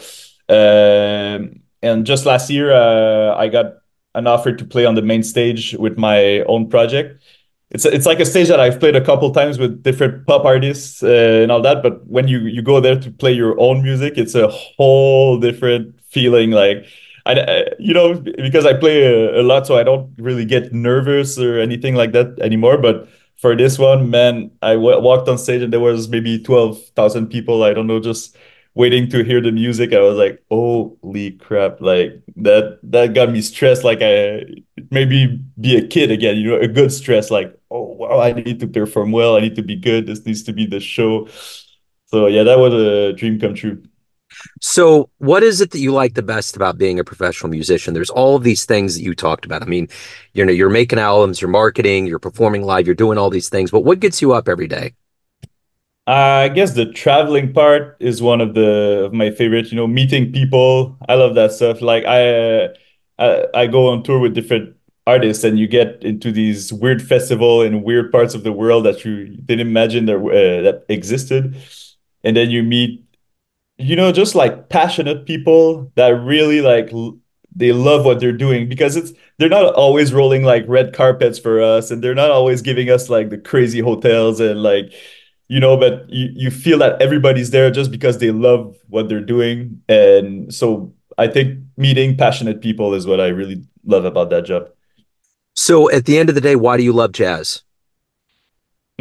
and 0.53 2.07
just 2.07 2.27
last 2.27 2.51
year, 2.51 2.73
uh, 2.73 3.35
I 3.37 3.49
got 3.49 3.75
an 4.15 4.27
offer 4.27 4.53
to 4.53 4.65
play 4.65 4.85
on 4.87 4.95
the 4.95 5.03
main 5.03 5.23
stage 5.23 5.75
with 5.79 5.97
my 5.99 6.41
own 6.41 6.69
project. 6.69 7.23
It's 7.71 7.85
it's 7.85 8.07
like 8.07 8.19
a 8.19 8.27
stage 8.27 8.49
that 8.49 8.59
I've 8.59 8.81
played 8.81 8.97
a 8.97 9.05
couple 9.05 9.31
times 9.33 9.59
with 9.59 9.83
different 9.85 10.27
pop 10.27 10.45
artists 10.45 11.03
uh, 11.05 11.41
and 11.43 11.53
all 11.53 11.63
that. 11.63 11.83
But 11.83 12.07
when 12.07 12.27
you 12.27 12.41
you 12.41 12.63
go 12.63 12.81
there 12.81 12.99
to 12.99 13.11
play 13.13 13.33
your 13.33 13.59
own 13.61 13.83
music, 13.83 14.15
it's 14.17 14.35
a 14.35 14.49
whole 14.49 15.39
different 15.39 15.95
feeling. 16.11 16.51
Like 16.51 16.85
I, 17.27 17.67
you 17.79 17.95
know, 17.95 18.15
because 18.15 18.67
I 18.67 18.75
play 18.75 19.05
a, 19.05 19.41
a 19.41 19.43
lot, 19.43 19.67
so 19.67 19.77
I 19.77 19.85
don't 19.85 20.13
really 20.19 20.45
get 20.45 20.73
nervous 20.73 21.39
or 21.39 21.61
anything 21.61 21.95
like 21.95 22.13
that 22.13 22.39
anymore. 22.41 22.79
But 22.79 23.09
for 23.37 23.55
this 23.57 23.79
one, 23.79 24.11
man, 24.11 24.51
I 24.63 24.75
w 24.75 25.01
walked 25.01 25.29
on 25.29 25.39
stage 25.39 25.63
and 25.63 25.73
there 25.73 25.81
was 25.81 26.09
maybe 26.09 26.39
12,000 26.43 27.29
people, 27.29 27.63
I 27.63 27.73
don't 27.73 27.87
know, 27.87 28.01
just 28.01 28.37
waiting 28.75 29.09
to 29.11 29.25
hear 29.25 29.41
the 29.41 29.53
music. 29.53 29.93
I 29.93 30.01
was 30.01 30.17
like, 30.17 30.43
holy 30.51 31.33
crap, 31.33 31.81
like 31.81 32.23
that 32.37 32.79
that 32.85 33.15
got 33.15 33.31
me 33.31 33.43
stressed. 33.43 33.85
Like 33.85 34.01
I 34.03 34.45
maybe 34.91 35.41
be 35.61 35.77
a 35.77 35.87
kid 35.87 36.11
again, 36.11 36.37
you 36.37 36.51
know, 36.51 36.61
a 36.61 36.69
good 36.69 36.93
stress, 36.93 37.31
like, 37.31 37.59
oh 37.71 37.83
wow, 37.83 38.21
I 38.21 38.33
need 38.33 38.61
to 38.61 38.67
perform 38.67 39.13
well, 39.13 39.37
I 39.37 39.41
need 39.41 39.57
to 39.57 39.63
be 39.63 39.77
good, 39.77 40.07
this 40.07 40.25
needs 40.27 40.43
to 40.45 40.53
be 40.53 40.67
the 40.67 40.81
show. 40.81 41.29
So 42.07 42.27
yeah, 42.27 42.43
that 42.45 42.59
was 42.59 42.75
a 42.75 43.13
dream 43.13 43.39
come 43.39 43.55
true. 43.55 43.83
So, 44.61 45.11
what 45.19 45.43
is 45.43 45.61
it 45.61 45.73
that 45.73 45.81
you 45.81 45.93
like 45.93 46.15
the 46.15 46.23
best 46.23 46.57
about 46.57 46.79
being 46.79 46.99
a 46.99 47.05
professional 47.05 47.51
musician? 47.51 47.95
There's 47.95 48.11
all 48.11 48.37
of 48.37 48.45
these 48.45 48.65
things 48.65 48.95
that 48.95 49.03
you 49.03 49.15
talked 49.15 49.45
about. 49.45 49.63
I 49.63 49.67
mean, 49.67 49.89
you 50.35 50.45
know, 50.45 50.53
you're 50.53 50.71
making 50.71 50.99
albums, 50.99 51.41
you're 51.41 51.51
marketing, 51.51 52.07
you're 52.07 52.21
performing 52.21 52.63
live, 52.63 52.87
you're 52.87 52.95
doing 52.95 53.19
all 53.19 53.31
these 53.31 53.49
things, 53.49 53.71
but 53.71 53.81
what 53.81 54.01
gets 54.01 54.23
you 54.23 54.33
up 54.33 54.49
every 54.49 54.69
day? 54.69 54.95
I 56.11 56.49
guess 56.49 56.75
the 56.75 56.87
traveling 56.87 57.53
part 57.53 57.97
is 58.01 58.21
one 58.23 58.41
of 58.41 58.55
the 58.55 59.05
of 59.07 59.13
my 59.13 59.31
favorite, 59.31 59.71
you 59.71 59.77
know, 59.77 59.87
meeting 59.87 60.33
people. 60.33 60.97
I 61.09 61.15
love 61.15 61.35
that 61.37 61.53
stuff. 61.53 61.81
Like 61.81 62.05
I 62.05 62.65
uh, 62.65 62.69
I, 63.19 63.47
I 63.55 63.67
go 63.67 63.89
on 63.89 64.03
tour 64.03 64.19
with 64.19 64.35
different 64.35 64.77
artists 65.07 65.45
and 65.45 65.59
you 65.59 65.69
get 65.69 66.03
into 66.03 66.33
these 66.33 66.73
weird 66.73 67.03
festival 67.03 67.63
in 67.63 67.83
weird 67.83 68.11
parts 68.13 68.35
of 68.35 68.43
the 68.45 68.53
world 68.53 68.85
that 68.87 69.05
you 69.05 69.29
didn't 69.29 69.67
imagine 69.67 70.07
there 70.07 70.19
uh, 70.21 70.63
that 70.63 70.85
existed. 70.89 71.57
And 72.25 72.37
then 72.37 72.51
you 72.51 72.63
meet, 72.63 73.05
you 73.79 73.97
know, 73.97 74.13
just 74.13 74.35
like 74.35 74.69
passionate 74.69 75.27
people 75.27 75.93
that 75.97 76.11
really 76.11 76.61
like 76.61 76.91
they 77.55 77.73
love 77.73 78.05
what 78.05 78.21
they're 78.21 78.33
doing 78.33 78.69
because 78.69 78.97
it's 78.97 79.13
they're 79.39 79.49
not 79.49 79.75
always 79.75 80.13
rolling 80.13 80.45
like 80.45 80.65
red 80.69 80.93
carpets 80.95 81.39
for 81.39 81.61
us 81.63 81.91
and 81.91 82.03
they're 82.03 82.15
not 82.15 82.31
always 82.31 82.63
giving 82.63 82.91
us 82.91 83.11
like 83.11 83.31
the 83.31 83.39
crazy 83.39 83.81
hotels 83.81 84.41
and 84.41 84.63
like 84.63 84.93
you 85.51 85.59
know, 85.59 85.77
but 85.77 86.09
you, 86.09 86.29
you 86.33 86.49
feel 86.49 86.79
that 86.79 87.03
everybody's 87.03 87.51
there 87.51 87.73
just 87.73 87.91
because 87.91 88.19
they 88.19 88.31
love 88.31 88.77
what 88.89 89.09
they're 89.09 89.21
doing. 89.21 89.83
And 89.89 90.55
so 90.55 90.95
I 91.19 91.27
think 91.27 91.59
meeting 91.77 92.17
passionate 92.17 92.61
people 92.61 92.95
is 92.95 93.05
what 93.05 93.21
I 93.21 93.27
really 93.27 93.65
love 93.85 94.05
about 94.05 94.31
that 94.31 94.45
job. 94.45 94.71
So, 95.57 95.91
at 95.91 96.05
the 96.05 96.19
end 96.19 96.29
of 96.29 96.37
the 96.37 96.41
day, 96.41 96.55
why 96.55 96.77
do 96.77 96.85
you 96.85 96.93
love 96.93 97.11
jazz? 97.11 97.65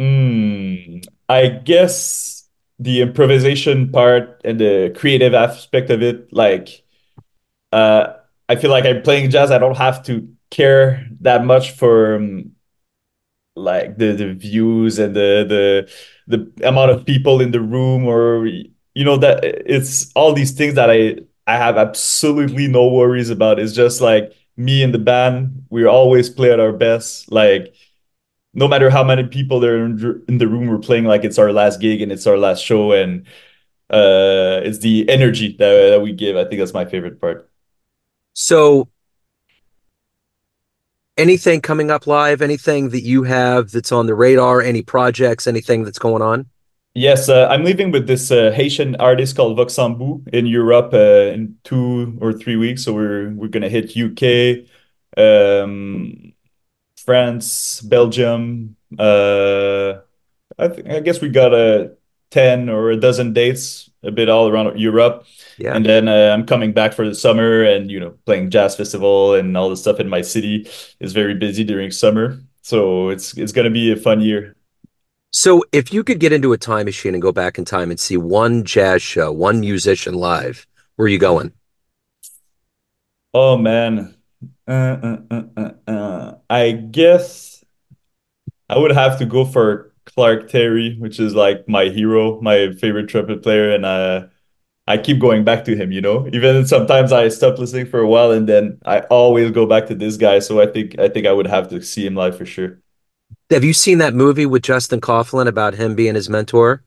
Mm, 0.00 1.06
I 1.28 1.46
guess 1.46 2.48
the 2.80 3.02
improvisation 3.02 3.92
part 3.92 4.40
and 4.44 4.58
the 4.58 4.92
creative 4.96 5.34
aspect 5.34 5.88
of 5.88 6.02
it, 6.02 6.32
like 6.32 6.82
uh 7.72 8.14
I 8.48 8.56
feel 8.56 8.72
like 8.72 8.84
I'm 8.86 9.02
playing 9.02 9.30
jazz. 9.30 9.52
I 9.52 9.58
don't 9.58 9.76
have 9.76 10.02
to 10.06 10.28
care 10.50 11.06
that 11.20 11.44
much 11.44 11.70
for 11.70 12.16
um, 12.16 12.50
like 13.56 13.98
the 13.98 14.12
the 14.12 14.32
views 14.34 14.98
and 14.98 15.14
the 15.14 15.44
the 16.28 16.36
the 16.36 16.68
amount 16.68 16.90
of 16.90 17.04
people 17.04 17.40
in 17.40 17.50
the 17.50 17.60
room 17.60 18.06
or 18.06 18.46
you 18.46 19.04
know 19.04 19.16
that 19.16 19.44
it's 19.44 20.12
all 20.14 20.32
these 20.32 20.52
things 20.52 20.74
that 20.74 20.90
I 20.90 21.18
I 21.46 21.56
have 21.56 21.76
absolutely 21.76 22.68
no 22.68 22.88
worries 22.88 23.30
about. 23.30 23.58
It's 23.58 23.74
just 23.74 24.00
like 24.00 24.32
me 24.56 24.82
and 24.82 24.94
the 24.94 24.98
band, 24.98 25.66
we 25.70 25.84
always 25.86 26.30
play 26.30 26.52
at 26.52 26.60
our 26.60 26.72
best. 26.72 27.30
Like 27.32 27.74
no 28.54 28.68
matter 28.68 28.90
how 28.90 29.04
many 29.04 29.24
people 29.24 29.60
there 29.60 29.84
in, 29.84 29.96
the 30.38 30.48
room, 30.48 30.66
we're 30.68 30.78
playing 30.78 31.04
like 31.04 31.24
it's 31.24 31.38
our 31.38 31.52
last 31.52 31.80
gig 31.80 32.02
and 32.02 32.12
it's 32.12 32.26
our 32.26 32.36
last 32.36 32.64
show, 32.64 32.92
and 32.92 33.26
uh, 33.90 34.60
it's 34.62 34.78
the 34.78 35.08
energy 35.08 35.56
that, 35.58 35.90
that 35.90 36.00
we 36.02 36.12
give. 36.12 36.36
I 36.36 36.44
think 36.44 36.58
that's 36.60 36.74
my 36.74 36.84
favorite 36.84 37.20
part. 37.20 37.48
So, 38.34 38.88
anything 41.20 41.60
coming 41.60 41.90
up 41.90 42.06
live? 42.06 42.42
Anything 42.42 42.88
that 42.90 43.02
you 43.02 43.22
have 43.24 43.70
that's 43.70 43.92
on 43.92 44.06
the 44.06 44.14
radar? 44.14 44.62
Any 44.62 44.82
projects? 44.82 45.46
Anything 45.46 45.84
that's 45.84 45.98
going 45.98 46.22
on? 46.22 46.46
Yes, 46.94 47.28
uh, 47.28 47.46
I'm 47.48 47.62
leaving 47.62 47.92
with 47.92 48.08
this 48.08 48.32
uh, 48.32 48.50
Haitian 48.50 48.96
artist 48.96 49.36
called 49.36 49.56
Vox 49.56 49.74
Sambou 49.74 50.26
in 50.32 50.46
Europe 50.46 50.92
uh, 50.92 51.32
in 51.32 51.56
two 51.62 52.18
or 52.20 52.32
three 52.32 52.56
weeks. 52.56 52.84
So 52.84 52.92
we're 52.92 53.30
we're 53.30 53.48
gonna 53.48 53.68
hit 53.68 53.96
UK, 53.96 54.66
um, 55.16 56.32
France, 56.96 57.80
Belgium. 57.82 58.76
Uh, 58.98 60.00
I, 60.58 60.64
I 60.96 61.00
guess 61.00 61.20
we 61.20 61.28
got 61.28 61.54
a 61.54 61.92
ten 62.30 62.68
or 62.68 62.90
a 62.90 62.96
dozen 62.96 63.32
dates, 63.32 63.89
a 64.02 64.10
bit 64.10 64.28
all 64.28 64.48
around 64.48 64.78
Europe. 64.78 65.26
Yeah. 65.58 65.74
And 65.74 65.84
then 65.84 66.08
uh, 66.08 66.32
I'm 66.32 66.46
coming 66.46 66.72
back 66.72 66.92
for 66.92 67.06
the 67.06 67.14
summer, 67.14 67.62
and 67.62 67.90
you 67.90 68.00
know, 68.00 68.14
playing 68.24 68.50
jazz 68.50 68.76
festival 68.76 69.34
and 69.34 69.56
all 69.56 69.68
the 69.68 69.76
stuff 69.76 70.00
in 70.00 70.08
my 70.08 70.22
city 70.22 70.68
is 71.00 71.12
very 71.12 71.34
busy 71.34 71.64
during 71.64 71.90
summer. 71.90 72.40
So 72.62 73.08
it's 73.08 73.36
it's 73.36 73.52
gonna 73.52 73.70
be 73.70 73.92
a 73.92 73.96
fun 73.96 74.20
year. 74.20 74.56
So, 75.32 75.62
if 75.70 75.92
you 75.92 76.02
could 76.02 76.18
get 76.18 76.32
into 76.32 76.52
a 76.52 76.58
time 76.58 76.86
machine 76.86 77.14
and 77.14 77.22
go 77.22 77.30
back 77.30 77.56
in 77.56 77.64
time 77.64 77.90
and 77.90 78.00
see 78.00 78.16
one 78.16 78.64
jazz 78.64 79.00
show, 79.00 79.30
one 79.30 79.60
musician 79.60 80.14
live, 80.14 80.66
where 80.96 81.06
are 81.06 81.08
you 81.08 81.20
going? 81.20 81.52
Oh 83.32 83.56
man, 83.56 84.16
uh, 84.66 84.72
uh, 84.72 85.16
uh, 85.30 85.42
uh, 85.56 85.90
uh. 85.90 86.34
I 86.50 86.72
guess 86.72 87.64
I 88.68 88.76
would 88.76 88.90
have 88.90 89.18
to 89.18 89.26
go 89.26 89.44
for 89.44 89.89
Clark 90.06 90.48
Terry, 90.48 90.96
which 90.98 91.20
is 91.20 91.34
like 91.34 91.68
my 91.68 91.86
hero, 91.86 92.40
my 92.40 92.72
favorite 92.72 93.08
trumpet 93.08 93.42
player, 93.42 93.72
and 93.72 93.84
uh, 93.86 94.26
I 94.86 94.98
keep 94.98 95.20
going 95.20 95.44
back 95.44 95.64
to 95.66 95.76
him. 95.76 95.92
You 95.92 96.00
know, 96.00 96.28
even 96.32 96.66
sometimes 96.66 97.12
I 97.12 97.28
stop 97.28 97.58
listening 97.58 97.86
for 97.86 98.00
a 98.00 98.08
while, 98.08 98.30
and 98.32 98.48
then 98.48 98.78
I 98.84 99.00
always 99.02 99.50
go 99.50 99.66
back 99.66 99.86
to 99.86 99.94
this 99.94 100.16
guy. 100.16 100.40
So 100.40 100.60
I 100.60 100.66
think 100.66 100.98
I 100.98 101.08
think 101.08 101.26
I 101.26 101.32
would 101.32 101.46
have 101.46 101.68
to 101.70 101.82
see 101.82 102.06
him 102.06 102.14
live 102.14 102.36
for 102.36 102.46
sure. 102.46 102.78
Have 103.50 103.64
you 103.64 103.72
seen 103.72 103.98
that 103.98 104.14
movie 104.14 104.46
with 104.46 104.62
Justin 104.62 105.00
Kauflin 105.00 105.46
about 105.46 105.74
him 105.74 105.94
being 105.94 106.14
his 106.14 106.28
mentor? 106.28 106.82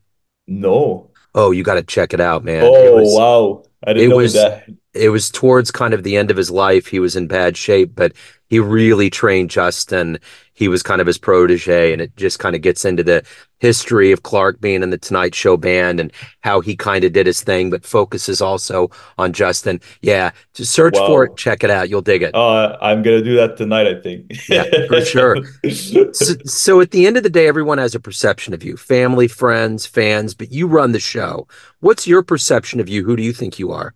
No. 0.47 1.11
Oh, 1.35 1.51
you 1.51 1.63
got 1.63 1.75
to 1.75 1.83
check 1.83 2.13
it 2.13 2.19
out, 2.21 2.43
man. 2.43 2.63
Oh 2.65 2.95
was, 2.95 3.15
wow! 3.15 3.63
I 3.85 3.93
didn't 3.93 4.05
it 4.05 4.09
know 4.09 4.17
was 4.17 4.33
that. 4.33 4.69
it 4.93 5.09
was 5.09 5.29
towards 5.31 5.71
kind 5.71 5.93
of 5.93 6.03
the 6.03 6.15
end 6.15 6.29
of 6.31 6.37
his 6.37 6.51
life. 6.51 6.87
He 6.87 6.99
was 6.99 7.15
in 7.15 7.27
bad 7.27 7.57
shape, 7.57 7.95
but 7.95 8.13
he 8.49 8.59
really 8.59 9.09
trained 9.09 9.49
Justin. 9.49 10.19
He 10.53 10.67
was 10.67 10.83
kind 10.83 11.01
of 11.01 11.07
his 11.07 11.17
protege, 11.17 11.93
and 11.93 12.01
it 12.01 12.15
just 12.15 12.39
kind 12.39 12.55
of 12.55 12.61
gets 12.61 12.85
into 12.85 13.03
the 13.03 13.23
history 13.59 14.11
of 14.11 14.23
Clark 14.23 14.59
being 14.59 14.83
in 14.83 14.89
the 14.89 14.97
Tonight 14.97 15.33
Show 15.33 15.57
band 15.57 15.99
and 15.99 16.11
how 16.41 16.59
he 16.59 16.75
kind 16.75 17.03
of 17.03 17.13
did 17.13 17.25
his 17.25 17.41
thing, 17.41 17.69
but 17.69 17.85
focuses 17.85 18.41
also 18.41 18.89
on 19.17 19.33
Justin. 19.33 19.79
Yeah, 20.01 20.31
just 20.53 20.73
search 20.73 20.97
for 20.97 21.23
it, 21.25 21.37
check 21.37 21.63
it 21.63 21.69
out. 21.69 21.89
You'll 21.89 22.01
dig 22.01 22.23
it. 22.23 22.35
Uh, 22.35 22.77
I'm 22.81 23.01
gonna 23.03 23.23
do 23.23 23.35
that 23.37 23.57
tonight, 23.57 23.87
I 23.87 24.01
think. 24.01 24.31
Yeah, 24.49 24.65
for 24.87 25.01
sure. 25.01 25.37
So, 26.13 26.35
so 26.45 26.81
at 26.81 26.91
the 26.91 27.07
end 27.07 27.17
of 27.17 27.23
the 27.23 27.29
day, 27.29 27.47
everyone 27.47 27.77
has 27.77 27.95
a 27.95 27.99
perception 27.99 28.53
of 28.53 28.63
you, 28.63 28.77
family, 28.77 29.27
friends, 29.27 29.85
fans, 29.85 30.35
but 30.35 30.51
you 30.51 30.67
run 30.67 30.91
the 30.91 30.99
show. 30.99 31.47
What's 31.79 32.05
your 32.05 32.21
perception 32.21 32.79
of 32.79 32.87
you? 32.87 33.03
Who 33.03 33.15
do 33.15 33.23
you 33.23 33.33
think 33.33 33.57
you 33.57 33.71
are? 33.71 33.93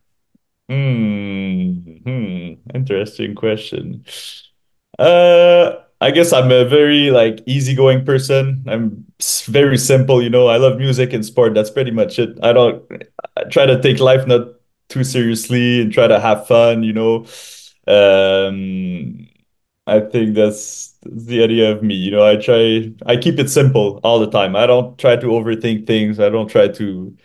Hmm, 0.70 1.98
hmm, 2.04 2.54
interesting 2.74 3.36
question. 3.36 4.06
Uh, 5.00 5.04
I 6.00 6.12
guess 6.12 6.32
I'm 6.32 6.52
a 6.52 6.64
very 6.66 7.10
like 7.10 7.42
easygoing 7.48 8.06
person. 8.06 8.64
I'm 8.68 9.06
very 9.46 9.78
simple, 9.78 10.22
you 10.22 10.30
know. 10.30 10.48
I 10.48 10.58
love 10.58 10.78
music 10.78 11.12
and 11.14 11.26
sport. 11.26 11.56
That's 11.56 11.72
pretty 11.72 11.92
much 11.92 12.20
it. 12.20 12.38
I 12.44 12.54
don't 12.54 12.84
I 13.36 13.44
try 13.46 13.66
to 13.66 13.82
take 13.82 14.00
life 14.00 14.28
not 14.28 14.48
too 14.90 15.04
seriously 15.04 15.82
and 15.82 15.92
try 15.92 16.08
to 16.08 16.20
have 16.20 16.48
fun, 16.48 16.84
you 16.84 16.94
know. 16.94 17.26
Um, 17.88 19.28
I 19.88 20.02
think 20.02 20.36
that's, 20.36 20.94
that's 21.04 21.26
the 21.26 21.44
idea 21.44 21.72
of 21.72 21.84
me, 21.84 21.96
you 21.96 22.12
know. 22.12 22.26
I 22.26 22.36
try 22.38 22.92
I 23.06 23.18
keep 23.18 23.40
it 23.40 23.50
simple 23.50 24.00
all 24.04 24.20
the 24.20 24.30
time. 24.30 24.56
I 24.56 24.68
don't 24.68 24.98
try 25.00 25.16
to 25.16 25.28
overthink 25.28 25.88
things. 25.88 26.20
I 26.20 26.30
don't 26.30 26.50
try 26.50 26.68
to 26.68 27.18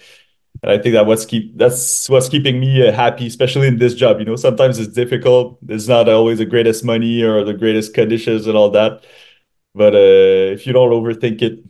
and 0.62 0.70
I 0.72 0.78
think 0.78 0.94
that 0.94 1.06
what's 1.06 1.26
keep 1.26 1.56
that's 1.56 2.08
what's 2.08 2.28
keeping 2.28 2.60
me 2.60 2.86
uh, 2.86 2.92
happy, 2.92 3.26
especially 3.26 3.68
in 3.68 3.78
this 3.78 3.94
job. 3.94 4.18
You 4.20 4.24
know, 4.26 4.36
sometimes 4.36 4.78
it's 4.78 4.92
difficult. 4.94 5.58
It's 5.68 5.88
not 5.88 6.08
always 6.08 6.38
the 6.38 6.46
greatest 6.46 6.84
money 6.84 7.22
or 7.22 7.44
the 7.44 7.54
greatest 7.54 7.94
conditions 7.94 8.46
and 8.46 8.56
all 8.56 8.70
that. 8.70 9.04
But 9.74 9.94
uh, 9.94 10.54
if 10.54 10.66
you 10.66 10.72
don't 10.72 10.90
overthink 10.90 11.42
it, 11.42 11.64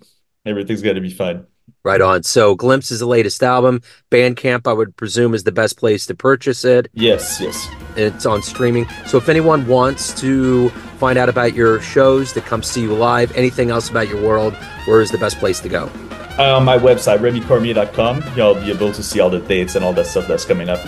everything's 0.47 0.83
gonna 0.83 1.01
be 1.01 1.11
fine. 1.11 1.47
Right 1.85 2.01
on. 2.01 2.23
So, 2.23 2.55
Glimpse 2.55 2.91
is 2.93 3.01
the 3.01 3.07
latest 3.07 3.43
album. 3.43 3.83
Bandcamp, 4.11 4.69
I 4.69 4.73
would 4.73 4.97
presume, 4.97 5.35
is 5.35 5.43
the 5.45 5.51
best 5.53 5.77
place 5.77 6.07
to 6.07 6.15
purchase 6.15 6.65
it. 6.65 6.89
Yes, 6.93 7.41
yes. 7.41 7.69
It's 7.97 8.25
on 8.25 8.41
streaming. 8.43 8.87
So, 9.07 9.19
if 9.19 9.29
anyone 9.29 9.67
wants 9.67 10.19
to 10.21 10.69
find 10.99 11.19
out 11.19 11.29
about 11.29 11.55
your 11.55 11.81
shows, 11.81 12.33
to 12.35 12.41
come 12.41 12.63
see 12.63 12.83
you 12.83 12.95
live, 12.95 13.35
anything 13.37 13.71
else 13.71 13.91
about 13.91 14.09
your 14.09 14.23
world, 14.23 14.55
where 14.87 15.01
is 15.01 15.11
the 15.11 15.19
best 15.19 15.39
place 15.39 15.59
to 15.61 15.69
go? 15.69 15.91
Uh, 16.39 16.57
on 16.57 16.65
my 16.65 16.79
website, 16.79 17.19
remicormier.com, 17.19 18.23
you'll 18.37 18.55
be 18.55 18.71
able 18.71 18.93
to 18.93 19.03
see 19.03 19.19
all 19.21 19.29
the 19.29 19.41
dates 19.41 19.75
and 19.75 19.85
all 19.85 19.93
that 19.93 20.07
stuff 20.07 20.27
that's 20.29 20.45
coming 20.45 20.69
up. 20.69 20.79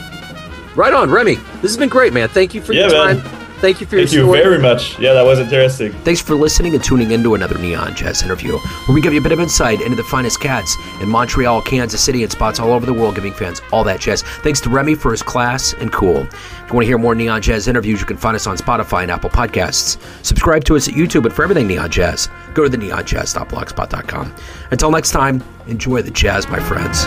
Right 0.76 0.93
on, 0.93 1.11
Remi. 1.11 1.35
This 1.35 1.71
has 1.73 1.76
been 1.76 1.88
great, 1.88 2.12
man. 2.12 2.28
Thank 2.28 2.54
you 2.54 2.62
for 2.62 2.73
Yeah, 2.73 2.88
your 2.88 2.90
time. 2.90 3.16
man. 3.19 3.43
Thank 3.64 3.80
you 3.80 3.87
for 3.87 3.97
your 3.97 4.04
Thank 4.04 4.14
you 4.14 4.25
story. 4.25 4.42
very 4.42 4.59
much. 4.59 4.99
Yeah, 4.99 5.14
that 5.14 5.25
was 5.25 5.38
interesting. 5.38 5.92
Thanks 6.04 6.21
for 6.21 6.35
listening 6.35 6.75
and 6.75 6.85
tuning 6.85 7.12
in 7.12 7.23
to 7.23 7.35
another 7.35 7.56
Neon 7.56 7.94
Jazz 7.94 8.23
interview, 8.23 8.59
where 8.59 8.94
we 8.94 9.00
give 9.00 9.14
you 9.14 9.21
a 9.21 9.23
bit 9.23 9.33
of 9.33 9.40
insight 9.40 9.80
into 9.80 9.97
the 9.97 10.04
finest 10.04 10.38
cats 10.38 10.76
in 11.00 11.09
Montreal, 11.09 11.62
Kansas 11.62 12.04
City, 12.04 12.23
and 12.23 12.30
spots 12.30 12.61
all 12.61 12.73
over 12.73 12.85
the 12.85 12.92
world, 12.92 13.14
giving 13.14 13.33
fans 13.33 13.62
all 13.73 13.83
that 13.85 14.00
jazz. 14.00 14.21
Thanks 14.42 14.61
to 14.61 14.68
Remi 14.68 14.94
for 14.94 15.12
his 15.12 15.23
class 15.23 15.73
and 15.73 15.90
cool. 15.90 16.18
If 16.25 16.68
you 16.68 16.75
want 16.75 16.85
to 16.85 16.88
hear 16.88 16.99
more 16.99 17.14
Neon 17.14 17.40
Jazz 17.40 17.66
interviews, 17.66 18.00
you 18.00 18.06
can 18.06 18.18
find 18.18 18.37
us 18.37 18.47
on 18.47 18.59
Spotify 18.59 19.00
and 19.00 19.11
Apple 19.11 19.30
Podcasts. 19.30 19.99
Subscribe 20.23 20.64
to 20.64 20.76
us 20.76 20.87
at 20.87 20.92
YouTube, 20.92 21.25
and 21.25 21.33
for 21.33 21.42
everything 21.42 21.66
Neon 21.66 21.90
Jazz, 21.90 22.28
go 22.52 22.64
to 22.64 22.68
the 22.68 22.76
neonjazz.blogspot.com. 22.76 24.35
Until 24.73 24.90
next 24.90 25.11
time, 25.12 25.42
enjoy 25.68 26.02
the 26.02 26.11
jazz, 26.11 26.47
my 26.49 26.61
friends. 26.61 27.06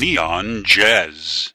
Neon 0.00 0.62
Jazz. 0.64 1.52